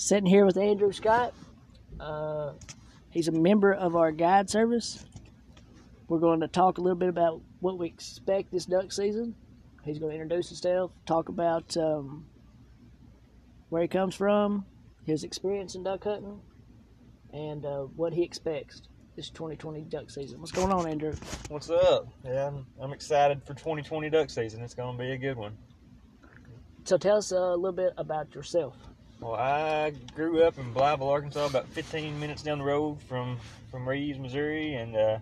Sitting 0.00 0.26
here 0.26 0.46
with 0.46 0.56
Andrew 0.56 0.92
Scott. 0.92 1.34
Uh, 1.98 2.52
he's 3.10 3.26
a 3.26 3.32
member 3.32 3.72
of 3.72 3.96
our 3.96 4.12
guide 4.12 4.48
service. 4.48 5.04
We're 6.06 6.20
going 6.20 6.38
to 6.38 6.46
talk 6.46 6.78
a 6.78 6.80
little 6.80 6.96
bit 6.96 7.08
about 7.08 7.40
what 7.58 7.78
we 7.78 7.88
expect 7.88 8.52
this 8.52 8.64
duck 8.64 8.92
season. 8.92 9.34
He's 9.84 9.98
going 9.98 10.16
to 10.16 10.22
introduce 10.22 10.50
himself, 10.50 10.92
talk 11.04 11.28
about 11.28 11.76
um, 11.76 12.26
where 13.70 13.82
he 13.82 13.88
comes 13.88 14.14
from, 14.14 14.64
his 15.04 15.24
experience 15.24 15.74
in 15.74 15.82
duck 15.82 16.04
hunting, 16.04 16.42
and 17.32 17.66
uh, 17.66 17.80
what 17.96 18.12
he 18.12 18.22
expects 18.22 18.82
this 19.16 19.30
2020 19.30 19.80
duck 19.80 20.10
season. 20.10 20.38
What's 20.38 20.52
going 20.52 20.70
on, 20.70 20.86
Andrew? 20.86 21.12
What's 21.48 21.70
up? 21.70 22.06
Yeah, 22.24 22.46
I'm, 22.46 22.64
I'm 22.80 22.92
excited 22.92 23.42
for 23.42 23.52
2020 23.54 24.10
duck 24.10 24.30
season. 24.30 24.62
It's 24.62 24.74
going 24.74 24.96
to 24.96 25.02
be 25.02 25.10
a 25.10 25.18
good 25.18 25.36
one. 25.36 25.58
So 26.84 26.96
tell 26.98 27.16
us 27.16 27.32
a 27.32 27.56
little 27.56 27.72
bit 27.72 27.94
about 27.96 28.32
yourself. 28.32 28.76
Well, 29.20 29.34
I 29.34 29.92
grew 30.14 30.44
up 30.44 30.58
in 30.58 30.72
Blytheville, 30.72 31.10
Arkansas, 31.10 31.46
about 31.46 31.66
15 31.68 32.20
minutes 32.20 32.42
down 32.42 32.58
the 32.58 32.64
road 32.64 33.02
from 33.02 33.38
from 33.68 33.88
Reeves, 33.88 34.18
Missouri, 34.18 34.74
and 34.74 34.96
uh, 34.96 35.18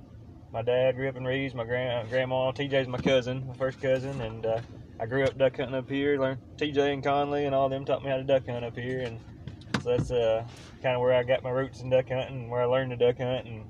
my 0.52 0.60
dad 0.60 0.96
grew 0.96 1.08
up 1.08 1.16
in 1.16 1.24
Reeves. 1.24 1.54
My 1.54 1.64
grand, 1.64 2.10
grandma, 2.10 2.52
TJ's 2.52 2.88
my 2.88 2.98
cousin, 2.98 3.46
my 3.48 3.54
first 3.54 3.80
cousin, 3.80 4.20
and 4.20 4.44
uh, 4.44 4.60
I 5.00 5.06
grew 5.06 5.24
up 5.24 5.38
duck 5.38 5.56
hunting 5.56 5.74
up 5.74 5.88
here. 5.88 6.20
Learned 6.20 6.40
TJ 6.58 6.92
and 6.92 7.02
Conley 7.02 7.46
and 7.46 7.54
all 7.54 7.70
them 7.70 7.86
taught 7.86 8.04
me 8.04 8.10
how 8.10 8.18
to 8.18 8.22
duck 8.22 8.46
hunt 8.46 8.66
up 8.66 8.76
here, 8.76 9.00
and 9.00 9.18
so 9.82 9.96
that's 9.96 10.10
uh, 10.10 10.44
kind 10.82 10.94
of 10.94 11.00
where 11.00 11.14
I 11.14 11.22
got 11.22 11.42
my 11.42 11.50
roots 11.50 11.80
in 11.80 11.88
duck 11.88 12.10
hunting, 12.10 12.50
where 12.50 12.60
I 12.60 12.66
learned 12.66 12.90
to 12.90 12.96
duck 12.96 13.16
hunt, 13.16 13.46
and 13.46 13.64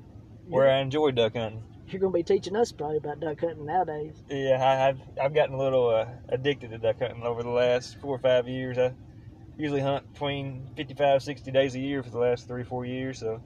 where 0.49 0.69
I 0.69 0.81
enjoy 0.81 1.13
duck 1.13 1.35
hunting. 1.37 1.63
You're 1.89 2.01
going 2.01 2.13
to 2.13 2.17
be 2.19 2.25
teaching 2.25 2.57
us 2.57 2.73
probably 2.73 2.97
about 2.97 3.21
duck 3.21 3.39
hunting 3.41 3.65
nowadays. 3.65 4.17
Yeah, 4.29 4.59
I, 4.61 4.75
have 4.75 4.99
I've 5.23 5.35
gotten 5.35 5.55
a 5.55 5.59
little 5.59 5.89
uh, 5.89 6.07
addicted 6.29 6.71
to 6.71 6.79
duck 6.79 6.99
hunting 6.99 7.23
over 7.23 7.45
the 7.45 7.51
last 7.51 8.01
four 8.01 8.17
or 8.17 8.19
five 8.19 8.49
years. 8.49 8.77
I 8.77 8.93
usually 9.57 9.81
hunt 9.81 10.13
between 10.13 10.69
55, 10.77 11.23
60 11.23 11.51
days 11.51 11.75
a 11.75 11.79
year 11.79 12.03
for 12.03 12.11
the 12.11 12.19
last 12.19 12.47
three, 12.47 12.65
four 12.65 12.85
years. 12.85 13.21
So 13.21 13.43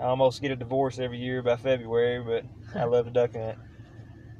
I 0.00 0.04
almost 0.04 0.40
get 0.40 0.50
a 0.50 0.56
divorce 0.56 0.98
every 0.98 1.18
year 1.18 1.42
by 1.42 1.56
February, 1.56 2.22
but 2.22 2.78
I 2.78 2.84
love 2.88 3.06
to 3.06 3.10
duck 3.10 3.34
hunt. 3.34 3.58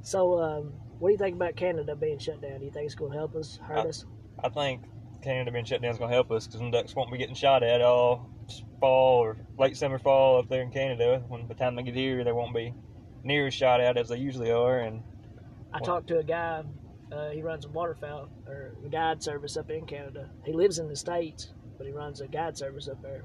So, 0.03 0.39
um, 0.39 0.73
what 0.99 1.09
do 1.09 1.13
you 1.13 1.19
think 1.19 1.37
about 1.37 1.57
Canada 1.57 1.97
being 1.97 2.19
shut 2.19 2.41
down? 2.43 2.59
Do 2.59 2.67
you 2.67 2.71
think 2.71 2.87
it's 2.87 2.95
going 2.95 3.13
to 3.13 3.19
help 3.19 3.35
us, 3.35 3.59
hurt 3.63 3.87
I, 3.87 3.89
us? 3.89 4.05
I 4.43 4.49
think 4.49 4.83
Canada 5.23 5.51
being 5.51 5.65
shut 5.65 5.81
down 5.81 5.93
is 5.93 5.99
going 5.99 6.11
to 6.11 6.15
help 6.15 6.31
us 6.31 6.47
because 6.47 6.61
the 6.61 6.71
ducks 6.71 6.95
won't 6.95 7.11
be 7.11 7.19
getting 7.19 7.35
shot 7.35 7.63
at 7.63 7.81
all 7.81 8.31
fall 8.81 9.25
or 9.25 9.37
late 9.59 9.77
summer, 9.77 9.99
fall 9.99 10.39
up 10.39 10.49
there 10.49 10.63
in 10.63 10.71
Canada. 10.71 11.23
When 11.29 11.43
by 11.43 11.49
the 11.49 11.55
time 11.55 11.75
they 11.75 11.83
get 11.83 11.95
here, 11.95 12.23
they 12.23 12.33
won't 12.33 12.55
be 12.55 12.75
near 13.23 13.47
as 13.47 13.55
shot 13.55 13.81
at 13.81 13.97
as 13.97 14.09
they 14.09 14.19
usually 14.19 14.51
are. 14.51 14.81
And 14.81 15.03
I 15.73 15.81
talked 15.81 16.09
to 16.09 16.19
a 16.19 16.23
guy. 16.23 16.65
Uh, 17.15 17.31
he 17.31 17.43
runs 17.43 17.65
a 17.65 17.69
waterfowl 17.69 18.29
or 18.47 18.75
a 18.85 18.89
guide 18.89 19.23
service 19.23 19.57
up 19.57 19.71
in 19.71 19.87
Canada. 19.87 20.31
He 20.45 20.53
lives 20.53 20.79
in 20.79 20.89
the 20.89 20.97
states, 20.97 21.53
but 21.79 21.87
he 21.87 21.93
runs 21.93 22.21
a 22.21 22.27
guide 22.27 22.59
service 22.59 22.89
up 22.89 23.01
there. 23.03 23.25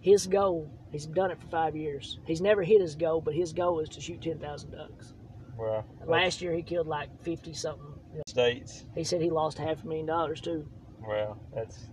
His 0.00 0.26
goal, 0.26 0.70
he's 0.90 1.06
done 1.06 1.30
it 1.30 1.40
for 1.40 1.46
five 1.46 1.76
years. 1.76 2.18
He's 2.26 2.40
never 2.40 2.62
hit 2.62 2.80
his 2.80 2.96
goal, 2.96 3.20
but 3.20 3.34
his 3.34 3.52
goal 3.52 3.80
is 3.80 3.88
to 3.90 4.00
shoot 4.00 4.22
ten 4.22 4.38
thousand 4.38 4.72
ducks. 4.72 5.14
Well, 5.56 5.84
last 6.04 6.42
year 6.42 6.52
he 6.52 6.62
killed 6.62 6.86
like 6.86 7.08
fifty 7.22 7.54
something. 7.54 7.92
States. 8.26 8.86
He 8.94 9.04
said 9.04 9.20
he 9.20 9.30
lost 9.30 9.58
half 9.58 9.84
a 9.84 9.86
million 9.86 10.06
dollars 10.06 10.40
too. 10.40 10.66
Well, 11.06 11.38
that's 11.54 11.86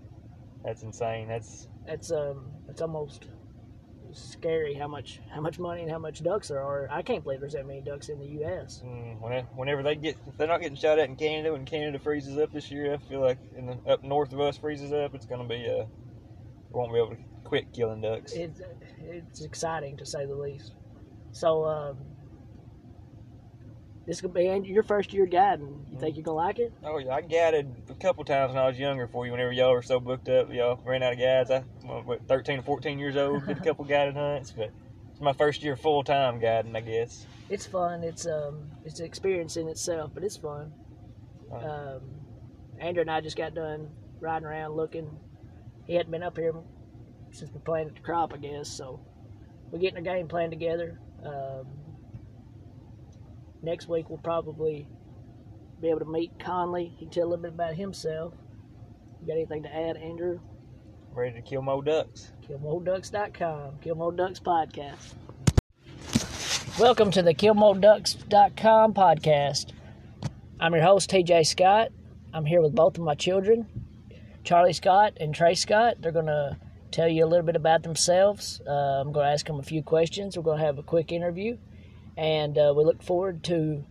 that's 0.64 0.84
insane. 0.84 1.28
That's 1.28 1.68
that's 1.86 2.12
um 2.12 2.46
it's 2.70 2.82
almost 2.82 3.28
scary 4.14 4.74
how 4.74 4.88
much 4.88 5.20
how 5.30 5.42
much 5.42 5.60
money 5.60 5.82
and 5.82 5.92
how 5.92 6.00
much 6.00 6.24
ducks 6.24 6.48
there 6.48 6.62
are. 6.62 6.88
I 6.92 7.02
can't 7.02 7.24
believe 7.24 7.40
there's 7.40 7.54
that 7.54 7.66
many 7.66 7.82
ducks 7.82 8.10
in 8.10 8.20
the 8.20 8.28
U.S. 8.28 8.82
Mm, 8.86 9.20
whenever 9.56 9.84
they 9.84 9.96
get, 9.96 10.18
if 10.28 10.38
they're 10.38 10.48
not 10.48 10.62
getting 10.62 10.78
shot 10.78 11.00
at 11.00 11.10
in 11.10 11.16
Canada, 11.16 11.52
when 11.52 11.66
Canada 11.66 12.00
freezes 12.00 12.38
up 12.38 12.52
this 12.52 12.72
year, 12.72 12.94
I 12.94 12.98
feel 13.10 13.22
like 13.22 13.40
in 13.56 13.66
the, 13.68 13.78
up 13.88 14.04
north 14.04 14.34
of 14.34 14.40
us 14.40 14.58
freezes 14.58 14.92
up, 14.92 15.16
it's 15.16 15.26
going 15.26 15.42
to 15.42 15.48
be 15.48 15.68
uh, 15.68 15.86
we 16.72 16.80
won't 16.80 16.92
be 16.92 17.00
able 17.00 17.12
to 17.12 17.18
quit 17.44 17.74
killing 17.74 18.02
ducks. 18.02 18.34
It's 18.34 18.62
it's 19.00 19.42
exciting 19.44 19.98
to 19.98 20.06
say 20.06 20.26
the 20.26 20.36
least. 20.36 20.74
So 21.32 21.66
um, 21.66 21.98
this 24.06 24.20
could 24.20 24.34
be 24.34 24.44
your 24.66 24.84
first 24.84 25.14
year 25.14 25.26
guiding. 25.26 25.86
You 25.92 26.00
think 26.00 26.18
you're 26.18 26.24
gonna 26.24 26.38
like 26.38 26.60
it? 26.60 26.74
Oh 26.84 26.98
yeah, 26.98 27.16
I 27.16 27.22
guided 27.22 27.74
a 27.90 27.94
couple 27.94 28.26
times 28.26 28.50
when 28.54 28.62
I 28.62 28.68
was 28.68 28.78
younger 28.78 29.08
for 29.08 29.26
you. 29.26 29.32
Whenever 29.32 29.52
y'all 29.52 29.72
were 29.72 29.82
so 29.82 30.00
booked 30.00 30.28
up, 30.30 30.52
y'all 30.52 30.80
ran 30.86 31.04
out 31.04 31.14
of 31.14 31.20
guides. 31.20 31.52
I 31.52 31.64
was 31.86 32.20
13 32.28 32.60
or 32.60 32.64
14 32.64 33.00
years 33.00 33.16
old, 33.16 33.46
did 33.46 33.58
a 33.58 33.62
couple 33.64 33.86
guided 33.86 34.16
hunts, 34.16 34.52
but 34.52 34.72
it's 35.12 35.22
my 35.22 35.34
first 35.34 35.64
year 35.64 35.78
full 35.78 36.04
time 36.04 36.40
guiding, 36.40 36.76
I 36.76 36.82
guess. 36.82 37.26
It's 37.50 37.66
fun. 37.66 38.04
It's 38.04 38.26
um, 38.26 38.70
it's 38.84 39.00
an 39.00 39.06
experience 39.06 39.58
in 39.58 39.68
itself, 39.68 40.12
but 40.14 40.24
it's 40.24 40.38
fun. 40.38 40.74
Um, 41.52 42.02
Andrew 42.80 43.02
and 43.02 43.12
I 43.12 43.22
just 43.22 43.38
got 43.38 43.54
done 43.54 43.90
riding 44.20 44.48
around 44.48 44.76
looking. 44.76 45.10
He 45.86 45.96
hadn't 45.96 46.12
been 46.12 46.24
up 46.24 46.38
here 46.38 46.54
since 47.32 47.52
we 47.52 47.60
planted 47.60 47.96
the 47.96 48.02
crop, 48.02 48.34
I 48.34 48.38
guess. 48.38 48.70
So 48.70 49.00
we're 49.72 49.80
getting 49.80 49.98
a 50.00 50.02
game 50.02 50.28
plan 50.28 50.50
together. 50.50 51.00
Um, 51.24 51.68
next 53.64 53.88
week 53.88 54.10
we'll 54.10 54.20
probably 54.20 54.88
be 55.82 55.90
able 55.90 56.00
to 56.00 56.06
meet 56.06 56.38
Conley. 56.38 56.94
He 56.98 57.06
can 57.06 57.10
tell 57.10 57.24
a 57.24 57.30
little 57.30 57.42
bit 57.42 57.54
about 57.54 57.76
himself. 57.76 58.34
You 59.22 59.28
got 59.28 59.34
anything 59.34 59.64
to 59.64 59.74
add, 59.74 59.98
Andrew? 59.98 60.40
Ready 61.14 61.36
to 61.36 61.42
kill 61.42 61.62
more 61.62 61.82
ducks. 61.84 62.32
KillMoreDucks.com. 62.48 63.80
Kill 63.82 63.96
More 63.96 64.12
Ducks 64.12 64.40
podcast. 64.40 65.14
Welcome 66.80 67.12
to 67.12 67.22
the 67.22 67.34
KillMoreDucks.com 67.34 68.94
podcast. 68.94 69.72
I'm 70.60 70.74
your 70.74 70.84
host, 70.84 71.10
TJ 71.10 71.46
Scott. 71.46 71.90
I'm 72.34 72.46
here 72.46 72.62
with 72.62 72.74
both 72.74 72.98
of 72.98 73.04
my 73.04 73.16
children, 73.16 73.68
Charlie 74.44 74.74
Scott 74.74 75.14
and 75.20 75.34
Trey 75.34 75.54
Scott. 75.54 75.98
They're 76.00 76.12
going 76.12 76.26
to 76.26 76.58
tell 76.92 77.08
you 77.08 77.26
a 77.26 77.28
little 77.28 77.46
bit 77.46 77.56
about 77.56 77.84
themselves. 77.84 78.60
Uh, 78.68 78.72
I'm 78.72 79.12
going 79.12 79.28
to 79.28 79.32
ask 79.32 79.46
them 79.46 79.60
a 79.60 79.64
few 79.64 79.84
questions. 79.84 80.36
We're 80.36 80.44
going 80.44 80.60
to 80.60 80.66
have 80.66 80.80
a 80.80 80.84
quick 80.84 81.12
interview 81.12 81.58
and 82.18 82.58
uh, 82.58 82.74
we 82.76 82.84
look 82.84 83.02
forward 83.02 83.44
to 83.46 83.84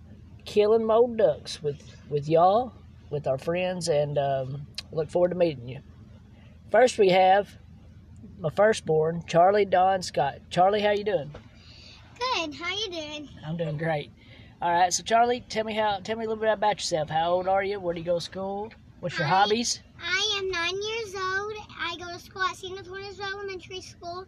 killing 0.45 0.85
more 0.85 1.09
ducks 1.09 1.63
with 1.63 1.97
with 2.09 2.29
y'all, 2.29 2.73
with 3.11 3.27
our 3.27 3.39
friends, 3.39 3.89
and 3.89 4.19
um, 4.19 4.67
look 4.93 5.11
forward 5.11 5.31
to 5.31 5.35
meeting 5.37 5.69
you. 5.69 5.81
First, 6.71 6.99
we 6.99 7.11
have 7.11 7.57
my 8.39 8.51
firstborn, 8.51 9.23
Charlie 9.27 9.65
Don 9.65 10.03
Scott. 10.03 10.41
Charlie, 10.51 10.81
how 10.81 10.91
you 10.91 11.05
doing? 11.05 11.35
Good. 12.19 12.55
How 12.55 12.75
you 12.75 12.91
doing? 12.91 13.29
I'm 13.47 13.57
doing 13.57 13.77
great. 13.77 14.11
All 14.61 14.71
right, 14.71 14.93
so 14.93 15.03
Charlie, 15.03 15.45
tell 15.49 15.65
me 15.65 15.75
how. 15.75 15.99
Tell 15.99 16.17
me 16.17 16.25
a 16.25 16.29
little 16.29 16.41
bit 16.41 16.53
about 16.53 16.77
yourself. 16.77 17.11
How 17.11 17.33
old 17.33 17.49
are 17.49 17.65
you? 17.65 17.81
Where 17.81 17.95
do 17.95 18.01
you 18.01 18.07
go 18.07 18.17
to 18.17 18.21
school? 18.21 18.73
What's 19.01 19.19
your 19.19 19.27
I, 19.27 19.31
hobbies? 19.31 19.81
I 20.01 20.39
am 20.39 20.49
nine 20.51 20.75
years 20.75 21.15
old. 21.17 21.55
I 21.77 21.97
go 21.99 22.13
to 22.13 22.19
school 22.21 22.43
at 22.43 22.57
St. 22.57 22.79
Antoine's 22.79 23.19
Elementary 23.19 23.81
School, 23.81 24.25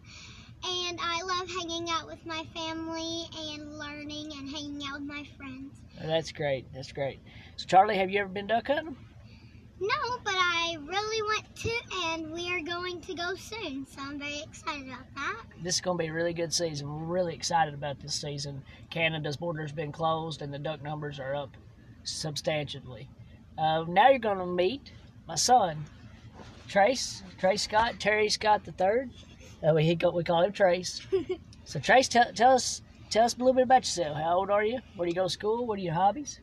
and 0.67 0.99
I 1.01 1.21
love 1.21 1.49
hanging 1.49 1.89
out 1.89 2.07
with 2.07 2.25
my 2.25 2.43
family 2.53 3.25
and 3.51 3.77
learning 3.77 4.31
and 4.37 4.49
hanging 4.49 4.81
out 4.87 4.99
with 4.99 5.07
my 5.07 5.25
friends. 5.37 5.79
That's 6.01 6.31
great. 6.31 6.65
That's 6.73 6.91
great. 6.91 7.19
So, 7.55 7.65
Charlie, 7.65 7.97
have 7.97 8.09
you 8.09 8.19
ever 8.19 8.29
been 8.29 8.47
duck 8.47 8.67
hunting? 8.67 8.95
No, 9.79 10.17
but 10.23 10.35
I 10.35 10.77
really 10.85 11.21
want 11.21 11.55
to, 11.57 11.71
and 12.05 12.31
we 12.31 12.49
are 12.49 12.61
going 12.61 13.01
to 13.01 13.13
go 13.13 13.35
soon, 13.35 13.85
so 13.85 14.01
I'm 14.01 14.17
very 14.17 14.41
excited 14.41 14.87
about 14.87 15.05
that. 15.15 15.43
This 15.61 15.75
is 15.75 15.81
going 15.81 15.97
to 15.97 16.03
be 16.03 16.07
a 16.07 16.13
really 16.13 16.33
good 16.33 16.53
season. 16.53 16.87
We're 16.87 17.13
really 17.13 17.35
excited 17.35 17.73
about 17.73 17.99
this 17.99 18.15
season. 18.15 18.63
Canada's 18.89 19.35
border's 19.35 19.73
been 19.73 19.91
closed, 19.91 20.41
and 20.41 20.53
the 20.53 20.59
duck 20.59 20.81
numbers 20.81 21.19
are 21.19 21.35
up 21.35 21.57
substantially. 22.03 23.09
Uh, 23.57 23.83
now 23.87 24.09
you're 24.09 24.19
going 24.19 24.37
to 24.37 24.45
meet 24.45 24.91
my 25.27 25.35
son, 25.35 25.85
Trace, 26.69 27.21
Trace 27.37 27.63
Scott, 27.63 27.95
Terry 27.99 28.29
Scott 28.29 28.63
the 28.63 28.71
third. 28.71 29.11
Uh, 29.65 29.73
we, 29.73 29.97
we 30.13 30.23
call 30.23 30.43
him 30.43 30.51
Trace. 30.51 31.01
so 31.63 31.79
Trace, 31.79 32.07
tell, 32.07 32.31
tell 32.33 32.51
us 32.51 32.81
tell 33.09 33.25
us 33.25 33.35
a 33.35 33.37
little 33.37 33.53
bit 33.53 33.63
about 33.63 33.81
yourself. 33.83 34.17
How 34.17 34.37
old 34.37 34.49
are 34.51 34.63
you? 34.63 34.79
Where 34.95 35.05
do 35.05 35.09
you 35.09 35.15
go 35.15 35.23
to 35.23 35.29
school? 35.29 35.65
What 35.65 35.79
are 35.79 35.81
your 35.81 35.93
hobbies? 35.93 36.39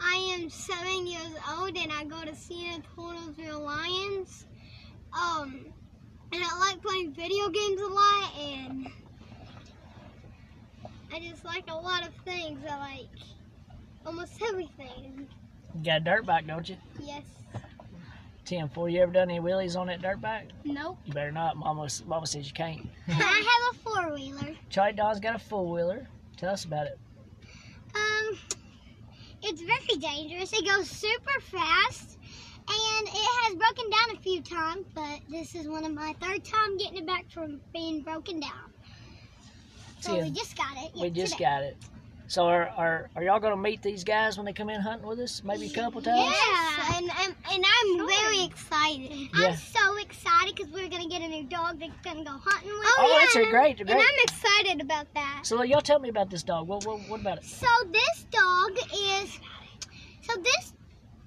I 0.00 0.36
am 0.36 0.50
seven 0.50 1.06
years 1.06 1.32
old 1.56 1.76
and 1.76 1.92
I 1.92 2.04
go 2.04 2.22
to 2.24 2.34
San 2.34 2.82
Antonio 2.82 3.60
Lions. 3.60 4.46
Um, 5.12 5.66
and 6.32 6.42
I 6.44 6.58
like 6.58 6.82
playing 6.82 7.12
video 7.12 7.48
games 7.48 7.80
a 7.80 7.86
lot 7.86 8.32
and 8.38 8.88
I 11.12 11.20
just 11.20 11.44
like 11.44 11.64
a 11.68 11.74
lot 11.74 12.06
of 12.06 12.12
things. 12.24 12.60
I 12.68 12.78
like 12.78 13.08
almost 14.04 14.42
everything. 14.42 15.28
You 15.74 15.84
got 15.84 16.02
a 16.02 16.04
dirt 16.04 16.26
bike, 16.26 16.46
don't 16.46 16.68
you? 16.68 16.76
Yes. 17.00 17.24
Tim, 18.44 18.66
before 18.66 18.90
you 18.90 19.00
ever 19.00 19.12
done 19.12 19.30
any 19.30 19.40
wheelies 19.40 19.78
on 19.78 19.86
that 19.86 20.02
dirt 20.02 20.20
bike? 20.20 20.50
Nope. 20.64 20.98
You 21.06 21.14
better 21.14 21.32
not. 21.32 21.56
Mama, 21.56 21.88
Mama 22.06 22.26
says 22.26 22.46
you 22.46 22.52
can't. 22.52 22.86
I 23.08 23.12
have 23.12 23.74
a 23.74 23.78
four 23.78 24.14
wheeler. 24.14 24.54
Charlie 24.68 24.92
Don's 24.92 25.18
got 25.18 25.34
a 25.34 25.38
four 25.38 25.66
wheeler. 25.66 26.06
Tell 26.36 26.52
us 26.52 26.64
about 26.64 26.86
it. 26.86 26.98
Um, 27.94 28.38
it's 29.42 29.62
very 29.62 29.98
dangerous. 29.98 30.52
It 30.52 30.66
goes 30.66 30.90
super 30.90 31.40
fast, 31.40 32.18
and 32.68 33.08
it 33.08 33.14
has 33.14 33.54
broken 33.54 33.84
down 33.90 34.16
a 34.16 34.20
few 34.20 34.42
times. 34.42 34.86
But 34.94 35.20
this 35.30 35.54
is 35.54 35.66
one 35.66 35.84
of 35.84 35.92
my 35.94 36.14
third 36.20 36.44
time 36.44 36.76
getting 36.76 36.98
it 36.98 37.06
back 37.06 37.30
from 37.30 37.60
being 37.72 38.02
broken 38.02 38.40
down. 38.40 38.72
So 40.00 40.16
Tim, 40.16 40.24
we 40.24 40.30
just 40.32 40.54
got 40.56 40.76
it. 40.76 40.90
we 40.94 41.08
just 41.08 41.32
today. 41.32 41.44
got 41.44 41.62
it. 41.62 41.76
So 42.26 42.46
are, 42.46 42.68
are, 42.76 43.10
are 43.16 43.22
y'all 43.22 43.38
going 43.38 43.52
to 43.52 43.60
meet 43.60 43.82
these 43.82 44.02
guys 44.02 44.36
when 44.36 44.46
they 44.46 44.52
come 44.52 44.70
in 44.70 44.80
hunting 44.80 45.06
with 45.06 45.18
us? 45.20 45.42
Maybe 45.44 45.66
a 45.66 45.70
couple 45.70 46.00
times? 46.00 46.34
Yeah, 46.34 46.96
and, 46.96 47.10
and, 47.20 47.34
and 47.52 47.64
I'm 47.64 47.96
sure. 47.96 48.08
very 48.08 48.44
excited. 48.44 49.10
Yeah. 49.10 49.48
I'm 49.48 49.56
so 49.56 49.96
excited 49.98 50.54
because 50.56 50.72
we're 50.72 50.88
gonna 50.88 51.08
get 51.08 51.22
a 51.22 51.28
new 51.28 51.44
dog 51.44 51.80
that's 51.80 51.92
gonna 52.02 52.24
go 52.24 52.32
hunting 52.42 52.70
with. 52.70 52.86
Us. 52.86 52.94
Oh, 52.98 53.14
me. 53.14 53.18
that's 53.20 53.36
a 53.36 53.50
great, 53.50 53.80
And. 53.80 53.90
I'm 53.90 53.98
excited 54.22 54.80
about 54.80 55.06
that. 55.14 55.40
So 55.42 55.62
y'all 55.62 55.80
tell 55.80 55.98
me 55.98 56.08
about 56.08 56.30
this 56.30 56.42
dog. 56.42 56.66
What, 56.66 56.86
what, 56.86 57.00
what 57.08 57.20
about 57.20 57.38
it? 57.38 57.44
So 57.44 57.66
this 57.92 58.26
dog 58.30 58.70
is. 58.92 59.38
So 60.22 60.40
this 60.40 60.72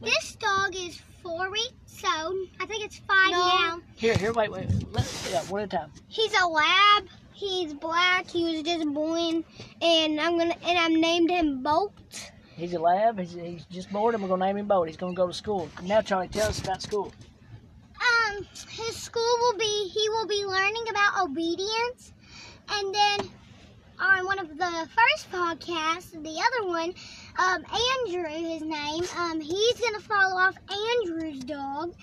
this 0.01 0.35
dog 0.35 0.75
is 0.75 1.01
four 1.21 1.51
weeks 1.51 2.03
old. 2.03 2.47
I 2.59 2.65
think 2.65 2.85
it's 2.85 2.99
five 2.99 3.31
now. 3.31 3.81
Here, 3.95 4.15
here, 4.15 4.33
wait, 4.33 4.51
wait. 4.51 4.67
Let, 4.91 5.27
yeah, 5.31 5.41
one 5.43 5.61
at 5.61 5.73
a 5.73 5.77
time. 5.77 5.91
He's 6.07 6.33
a 6.39 6.47
lab. 6.47 7.07
He's 7.37 7.71
black. 7.75 8.27
He 8.27 8.43
was 8.45 8.63
just 8.63 8.91
born, 8.95 9.45
and 9.79 10.19
I'm 10.19 10.39
gonna 10.39 10.55
and 10.65 10.79
I've 10.79 10.91
named 10.91 11.29
him 11.29 11.61
Bolt. 11.61 12.31
He's 12.55 12.73
a 12.73 12.79
lab. 12.79 13.19
He's, 13.19 13.33
he's 13.33 13.65
just 13.65 13.91
born, 13.91 14.15
and 14.15 14.23
we're 14.23 14.29
gonna 14.29 14.43
name 14.43 14.57
him 14.57 14.67
Boat. 14.67 14.87
He's 14.87 14.97
gonna 14.97 15.13
go 15.13 15.27
to 15.27 15.33
school. 15.33 15.69
Now, 15.83 16.01
Charlie, 16.01 16.29
tell 16.29 16.49
us 16.49 16.57
about 16.57 16.81
school. 16.81 17.13
Um, 17.93 18.43
his 18.67 18.95
school 18.95 19.35
will 19.41 19.55
be 19.55 19.87
he 19.93 20.09
will 20.09 20.25
be 20.25 20.45
learning 20.45 20.85
about 20.89 21.25
obedience, 21.25 22.11
and 22.71 22.95
then 22.95 23.29
on 23.99 24.25
one 24.25 24.39
of 24.39 24.49
the 24.57 24.89
first 24.97 25.31
podcasts, 25.31 26.11
the 26.11 26.41
other 26.41 26.67
one, 26.67 26.91
um, 27.37 27.63
Andrew, 28.07 28.27
his 28.29 28.63
name, 28.63 29.03
um, 29.15 29.39
he's 29.39 29.79
gonna 29.79 29.99
follow 29.99 30.37
off 30.37 30.55
Andrew's 31.03 31.43
dog, 31.43 31.93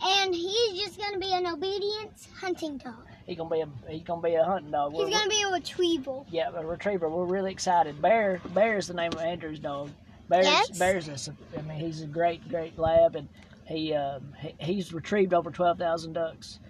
and 0.00 0.32
he's 0.32 0.80
just 0.80 1.00
gonna 1.00 1.18
be 1.18 1.32
an 1.32 1.48
obedience 1.48 2.28
hunting 2.40 2.76
dog. 2.76 3.08
He's 3.26 3.36
gonna 3.38 3.50
be 3.50 3.60
a 3.60 3.68
he's 3.90 4.02
gonna 4.02 4.20
be 4.22 4.34
a 4.34 4.44
hunting 4.44 4.70
dog. 4.70 4.92
He's 4.92 4.98
We're- 5.00 5.10
gonna 5.12 5.28
be 5.30 5.42
a 5.42 5.48
retriever. 5.52 6.22
Yeah, 6.30 6.50
a 6.54 6.64
retriever. 6.64 7.08
We're 7.08 7.24
really 7.24 7.52
excited. 7.52 8.00
Bear, 8.02 8.40
Bear 8.52 8.76
is 8.76 8.86
the 8.88 8.94
name 8.94 9.12
of 9.12 9.20
Andrew's 9.20 9.58
dog. 9.58 9.90
Bear's, 10.28 10.46
Yes. 10.46 10.78
Bear's. 10.78 11.08
A, 11.08 11.34
I 11.58 11.62
mean, 11.62 11.78
he's 11.78 12.02
a 12.02 12.06
great, 12.06 12.46
great 12.48 12.78
lab, 12.78 13.14
and 13.16 13.28
he, 13.66 13.92
um, 13.94 14.34
he 14.40 14.54
he's 14.58 14.92
retrieved 14.92 15.32
over 15.34 15.50
twelve 15.50 15.78
thousand 15.78 16.12
ducks, 16.14 16.60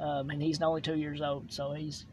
um, 0.00 0.30
and 0.30 0.40
he's 0.42 0.60
only 0.62 0.80
two 0.80 0.96
years 0.96 1.20
old. 1.20 1.52
So 1.52 1.72
he's 1.72 2.06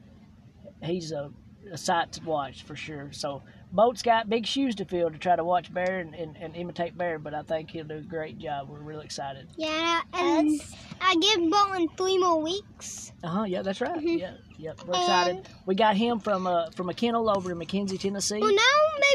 he's 0.83 1.11
a, 1.11 1.31
a 1.71 1.77
sight 1.77 2.11
to 2.13 2.23
watch 2.23 2.63
for 2.63 2.75
sure. 2.75 3.11
So 3.11 3.41
Boat's 3.73 4.01
got 4.01 4.29
big 4.29 4.45
shoes 4.45 4.75
to 4.75 4.85
fill 4.85 5.09
to 5.09 5.17
try 5.17 5.35
to 5.35 5.43
watch 5.45 5.73
Bear 5.73 5.99
and, 5.99 6.13
and, 6.13 6.35
and 6.37 6.55
imitate 6.57 6.97
Bear, 6.97 7.17
but 7.19 7.33
I 7.33 7.41
think 7.41 7.69
he'll 7.71 7.85
do 7.85 7.95
a 7.95 8.01
great 8.01 8.37
job. 8.37 8.67
We're 8.69 8.79
really 8.79 9.05
excited. 9.05 9.47
Yeah, 9.55 10.01
and 10.13 10.59
I 10.99 11.15
give 11.15 11.49
Bolton 11.49 11.87
three 11.95 12.17
more 12.17 12.41
weeks. 12.41 13.13
Uh 13.23 13.27
huh. 13.29 13.43
Yeah, 13.43 13.61
that's 13.61 13.79
right. 13.79 13.97
Mhm. 13.97 14.19
Yeah, 14.19 14.33
yeah. 14.57 14.73
We're 14.85 14.99
excited. 14.99 15.47
We 15.65 15.75
got 15.75 15.95
him 15.95 16.19
from 16.19 16.47
uh, 16.47 16.71
from 16.71 16.89
a 16.89 16.93
kennel 16.93 17.29
over 17.29 17.51
in 17.51 17.57
McKenzie, 17.59 17.99
Tennessee. 17.99 18.39
Well, 18.39 18.53
now 18.53 18.61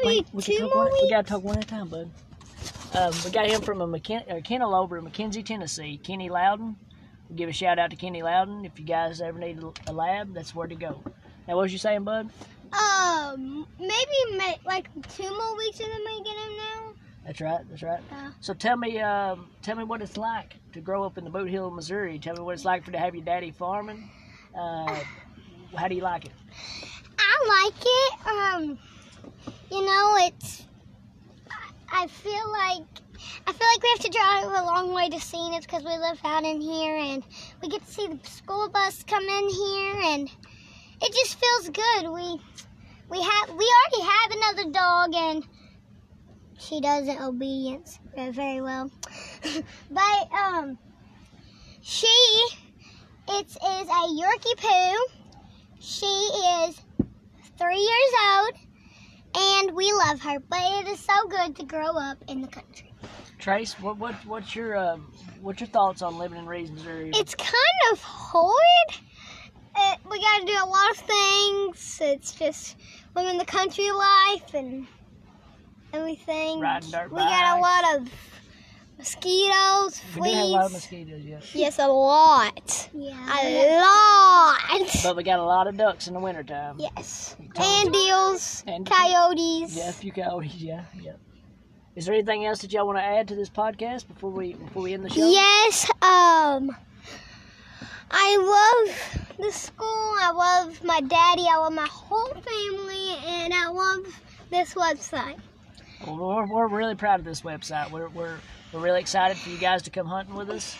maybe 0.03 0.17
Wait, 0.19 0.26
we 0.32 0.43
two 0.43 0.61
more 0.61 0.85
one, 0.85 0.93
weeks. 0.93 1.02
We 1.02 1.11
gotta 1.11 1.29
talk 1.29 1.43
one 1.44 1.59
at 1.59 1.64
a 1.64 1.69
time, 1.69 1.88
bud. 1.88 2.11
Um, 2.94 3.12
we 3.26 3.31
got 3.31 3.47
him 3.47 3.61
from 3.61 3.82
a, 3.82 3.87
McKen- 3.87 4.35
a 4.35 4.41
kennel 4.41 4.75
over 4.75 4.97
in 4.97 5.05
McKenzie, 5.05 5.44
Tennessee. 5.44 5.99
Kenny 6.02 6.31
Loudon. 6.31 6.76
We'll 7.29 7.37
give 7.37 7.49
a 7.50 7.52
shout 7.52 7.79
out 7.79 7.91
to 7.91 7.97
Kenny 7.97 8.23
Loudon. 8.23 8.64
If 8.64 8.79
you 8.79 8.87
guys 8.87 9.20
ever 9.20 9.38
need 9.38 9.61
a 9.87 9.93
lab, 9.93 10.32
that's 10.32 10.55
where 10.55 10.67
to 10.67 10.75
go. 10.75 11.02
Now, 11.47 11.56
what 11.56 11.62
was 11.62 11.73
you 11.73 11.79
saying, 11.79 12.05
bud? 12.05 12.31
Um, 12.72 13.66
maybe 13.78 14.36
ma- 14.36 14.54
like 14.64 14.88
two 15.16 15.28
more 15.36 15.56
weeks 15.56 15.80
and 15.80 15.90
then 15.90 16.00
we 16.04 16.22
get 16.22 16.36
him 16.36 16.56
now. 16.56 16.92
That's 17.24 17.40
right. 17.40 17.60
That's 17.68 17.82
right. 17.82 18.00
Yeah. 18.10 18.30
So 18.40 18.54
tell 18.54 18.76
me, 18.76 19.00
um, 19.00 19.48
tell 19.62 19.76
me 19.76 19.84
what 19.84 20.00
it's 20.02 20.16
like 20.16 20.54
to 20.72 20.80
grow 20.80 21.02
up 21.04 21.18
in 21.18 21.24
the 21.24 21.30
Bootheel, 21.30 21.74
Missouri. 21.74 22.18
Tell 22.18 22.34
me 22.36 22.42
what 22.42 22.54
it's 22.54 22.64
like 22.64 22.84
for 22.84 22.92
to 22.92 22.98
have 22.98 23.14
your 23.14 23.24
daddy 23.24 23.50
farming. 23.50 24.08
Uh, 24.56 25.00
how 25.76 25.88
do 25.88 25.94
you 25.94 26.02
like 26.02 26.24
it? 26.26 26.32
I 27.18 27.64
like 27.64 27.82
it. 27.84 28.26
Um, 28.26 28.78
you 29.70 29.84
know, 29.84 30.14
it's. 30.20 30.64
I- 31.50 32.02
I 32.02 32.06
feel 32.08 32.50
like 32.52 32.84
I 33.46 33.52
feel 33.52 33.66
like 33.74 33.82
we 33.82 33.88
have 33.90 34.00
to 34.00 34.10
drive 34.10 34.44
a 34.44 34.64
long 34.66 34.92
way 34.92 35.08
to 35.08 35.20
see 35.20 35.48
it 35.54 35.62
because 35.62 35.82
we 35.84 35.90
live 35.96 36.18
out 36.24 36.44
in 36.44 36.60
here, 36.60 36.96
and 36.96 37.22
we 37.62 37.68
get 37.68 37.84
to 37.84 37.92
see 37.92 38.06
the 38.08 38.18
school 38.28 38.68
bus 38.68 39.02
come 39.04 39.22
in 39.24 39.48
here, 39.48 39.94
and 40.12 40.30
it 41.02 41.12
just 41.12 41.38
feels 41.38 41.69
good. 41.70 42.10
We 42.10 42.40
we 43.08 43.22
have 43.22 43.50
we 43.50 43.72
already 43.75 44.02
have 44.02 44.31
another 44.31 44.70
dog, 44.70 45.14
and 45.14 45.46
she 46.58 46.81
doesn't 46.81 47.20
obedience 47.20 47.98
very 48.14 48.60
well. 48.60 48.90
but 49.90 50.32
um, 50.32 50.78
she 51.82 52.06
it 53.28 53.46
is 53.46 53.56
a 53.56 54.02
Yorkie 54.08 54.56
poo. 54.56 55.16
She 55.81 56.06
is 56.06 56.81
three 57.58 57.78
years 57.78 58.12
old, 58.34 58.52
and 59.37 59.76
we 59.76 59.92
love 59.92 60.20
her. 60.20 60.38
But 60.40 60.60
it 60.60 60.88
is 60.88 61.00
so 61.00 61.28
good 61.28 61.56
to 61.56 61.64
grow 61.64 61.96
up 61.96 62.19
in 62.28 62.40
the 62.40 62.49
country. 62.49 62.92
Trace, 63.38 63.75
what 63.81 63.99
what 63.99 64.14
what's 64.26 64.56
your 64.56 64.76
um, 64.76 65.12
what's 65.40 65.60
your 65.60 65.69
thoughts 65.69 66.02
on 66.02 66.19
living 66.19 66.38
in 66.38 66.46
Reeves, 66.46 66.70
Missouri? 66.70 67.10
It's 67.14 67.34
kind 67.34 67.92
of 67.92 68.00
hard. 68.00 69.00
It, 69.78 69.99
we 70.11 70.20
got 70.20 70.40
to 70.40 70.46
do 70.46 70.52
a 70.52 70.67
lot 70.67 70.90
of 70.90 70.96
things. 70.96 71.99
It's 72.02 72.32
just 72.32 72.76
living 73.14 73.38
the 73.38 73.44
country 73.44 73.90
life 73.90 74.55
and 74.55 74.87
everything. 75.93 76.61
Riding 76.61 76.90
dirt 76.90 77.11
we 77.11 77.19
got 77.19 77.58
a 77.58 77.61
lot 77.61 77.96
of 78.00 78.08
mosquitoes, 78.99 80.00
we 80.14 80.20
fleas. 80.20 80.32
do 80.32 80.37
have 80.38 80.44
a 80.46 80.52
lot 80.52 80.67
of 80.67 80.73
mosquitoes, 80.73 81.23
yeah. 81.25 81.40
yes, 81.52 81.78
a 81.78 81.87
lot. 81.87 82.88
Yeah, 82.94 83.40
a 83.43 83.81
lot. 83.81 85.02
But 85.02 85.17
we 85.17 85.23
got 85.23 85.38
a 85.38 85.44
lot 85.44 85.67
of 85.67 85.76
ducks 85.76 86.08
in 86.08 86.14
the 86.14 86.20
wintertime. 86.20 86.76
Yes. 86.78 87.37
And 87.56 87.93
deals, 87.93 88.64
And- 88.67 88.87
coyotes. 88.87 89.76
Yeah, 89.76 89.90
a 89.90 89.93
few 89.93 90.12
coyotes, 90.12 90.55
yeah, 90.56 90.84
yeah. 91.02 91.12
Is 91.94 92.05
there 92.06 92.14
anything 92.14 92.44
else 92.44 92.61
that 92.61 92.73
y'all 92.73 92.87
want 92.87 92.99
to 92.99 93.02
add 93.02 93.28
to 93.28 93.34
this 93.34 93.49
podcast 93.49 94.06
before 94.06 94.31
we 94.31 94.52
before 94.52 94.82
we 94.82 94.93
end 94.93 95.02
the 95.05 95.08
show? 95.11 95.31
Yes, 95.31 95.90
um 96.02 96.76
I 98.11 98.84
love 98.87 99.15
the 99.38 99.53
school, 99.53 100.15
I 100.21 100.33
love 100.33 100.83
my 100.85 101.00
daddy, 101.00 101.47
I 101.50 101.56
love 101.59 101.73
my 101.73 101.87
whole 101.91 102.33
family, 102.33 103.17
and 103.27 103.53
I 103.53 103.69
love 103.69 104.06
this 104.50 104.75
website. 104.75 105.38
Well, 106.06 106.17
we're, 106.17 106.47
we're 106.47 106.69
really 106.69 106.94
proud 106.94 107.21
of 107.21 107.25
this 107.25 107.43
website. 107.43 107.91
We're, 107.91 108.09
we're, 108.09 108.38
we're 108.73 108.81
really 108.81 109.00
excited 109.00 109.37
for 109.37 109.50
you 109.50 109.59
guys 109.59 109.83
to 109.83 109.91
come 109.91 110.06
hunting 110.06 110.35
with 110.35 110.50
us. 110.50 110.77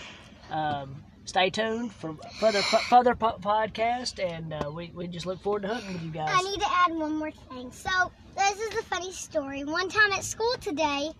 Um, 0.51 0.97
stay 1.25 1.51
tuned 1.51 1.93
for 1.93 2.15
further 2.39 2.63
further 2.63 3.15
po- 3.15 3.39
podcast, 3.41 4.23
and 4.25 4.53
uh, 4.53 4.71
we, 4.71 4.91
we 4.95 5.07
just 5.07 5.27
look 5.27 5.43
forward 5.43 5.63
to 5.63 5.69
hunting 5.69 5.95
with 5.95 6.03
you 6.03 6.11
guys. 6.11 6.31
I 6.33 6.43
need 6.43 6.61
to 6.61 6.71
add 6.71 6.95
one 6.95 7.17
more 7.17 7.31
thing. 7.31 7.73
So, 7.73 8.13
this 8.37 8.59
is 8.59 8.75
a 8.79 8.83
funny 8.85 9.13
story. 9.13 9.65
One 9.65 9.89
time 9.89 10.13
at 10.13 10.25
school 10.25 10.55
today, 10.61 11.11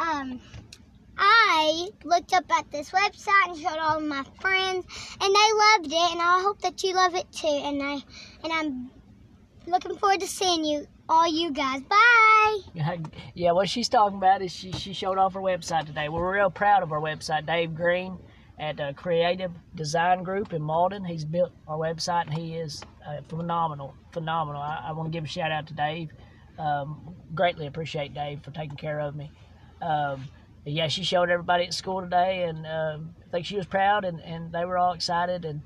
um, 0.00 0.40
I 1.18 1.88
looked 2.04 2.32
up 2.32 2.44
at 2.50 2.70
this 2.70 2.90
website 2.90 3.48
and 3.48 3.58
showed 3.58 3.78
all 3.78 3.98
of 3.98 4.04
my 4.04 4.24
friends, 4.40 4.86
and 5.20 5.34
they 5.34 5.52
loved 5.52 5.86
it, 5.86 6.12
and 6.12 6.20
I 6.20 6.42
hope 6.42 6.60
that 6.62 6.82
you 6.82 6.94
love 6.94 7.14
it 7.14 7.30
too. 7.32 7.46
And 7.46 7.82
I, 7.82 7.94
and 8.44 8.52
I'm 8.52 8.90
looking 9.66 9.96
forward 9.96 10.20
to 10.20 10.26
seeing 10.26 10.64
you, 10.64 10.86
all 11.08 11.26
you 11.26 11.52
guys. 11.52 11.82
Bye. 11.82 12.58
yeah, 13.34 13.52
what 13.52 13.68
she's 13.68 13.88
talking 13.88 14.18
about 14.18 14.42
is 14.42 14.52
she, 14.52 14.72
she 14.72 14.92
showed 14.92 15.18
off 15.18 15.34
her 15.34 15.40
website 15.40 15.86
today. 15.86 16.08
We're 16.08 16.34
real 16.34 16.50
proud 16.50 16.82
of 16.82 16.92
our 16.92 17.00
website. 17.00 17.46
Dave 17.46 17.74
Green 17.74 18.18
at 18.58 18.80
uh, 18.80 18.92
Creative 18.94 19.52
Design 19.74 20.22
Group 20.22 20.52
in 20.52 20.62
Malden. 20.62 21.04
He's 21.04 21.24
built 21.24 21.52
our 21.68 21.76
website, 21.76 22.26
and 22.26 22.34
he 22.34 22.54
is 22.54 22.82
uh, 23.06 23.20
phenomenal, 23.28 23.94
phenomenal. 24.12 24.62
I, 24.62 24.86
I 24.88 24.92
want 24.92 25.12
to 25.12 25.16
give 25.16 25.24
a 25.24 25.28
shout 25.28 25.52
out 25.52 25.66
to 25.68 25.74
Dave. 25.74 26.10
Um, 26.58 27.14
greatly 27.34 27.66
appreciate 27.66 28.14
Dave 28.14 28.42
for 28.42 28.50
taking 28.50 28.76
care 28.76 29.00
of 29.00 29.14
me. 29.14 29.30
Um, 29.82 30.26
but 30.66 30.72
yeah, 30.72 30.88
she 30.88 31.04
showed 31.04 31.30
everybody 31.30 31.64
at 31.64 31.72
school 31.72 32.00
today, 32.00 32.42
and 32.42 32.66
um, 32.66 33.14
I 33.24 33.30
think 33.30 33.46
she 33.46 33.54
was 33.54 33.66
proud, 33.66 34.04
and, 34.04 34.20
and 34.22 34.50
they 34.50 34.64
were 34.64 34.76
all 34.76 34.94
excited, 34.94 35.44
and 35.44 35.62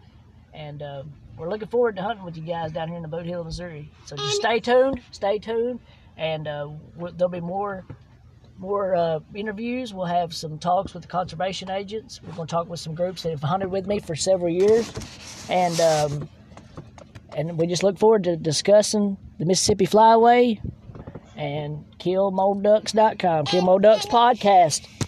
and 0.52 0.82
um, 0.82 1.14
we're 1.38 1.48
looking 1.48 1.68
forward 1.68 1.96
to 1.96 2.02
hunting 2.02 2.22
with 2.22 2.36
you 2.36 2.42
guys 2.42 2.70
down 2.70 2.88
here 2.88 2.98
in 2.98 3.02
the 3.02 3.08
Bootheel, 3.08 3.42
Missouri. 3.42 3.90
So 4.04 4.14
just 4.16 4.36
stay 4.36 4.60
tuned, 4.60 5.00
stay 5.10 5.38
tuned, 5.38 5.80
and 6.18 6.46
uh, 6.46 6.68
w- 6.96 7.14
there'll 7.16 7.30
be 7.30 7.40
more 7.40 7.86
more 8.58 8.94
uh, 8.94 9.20
interviews. 9.34 9.94
We'll 9.94 10.04
have 10.04 10.34
some 10.34 10.58
talks 10.58 10.92
with 10.92 11.04
the 11.04 11.08
conservation 11.08 11.70
agents. 11.70 12.20
We're 12.22 12.34
going 12.34 12.48
to 12.48 12.54
talk 12.54 12.68
with 12.68 12.80
some 12.80 12.94
groups 12.94 13.22
that 13.22 13.30
have 13.30 13.42
hunted 13.42 13.70
with 13.70 13.86
me 13.86 14.00
for 14.00 14.14
several 14.14 14.50
years, 14.50 14.92
and 15.48 15.80
um, 15.80 16.28
and 17.34 17.56
we 17.56 17.66
just 17.66 17.82
look 17.82 17.98
forward 17.98 18.24
to 18.24 18.36
discussing 18.36 19.16
the 19.38 19.46
Mississippi 19.46 19.86
Flyway 19.86 20.60
and 21.40 21.84
KillMoreDucks.com, 21.98 23.46
Kill 23.46 23.78
Ducks 23.78 24.06
podcast. 24.06 24.99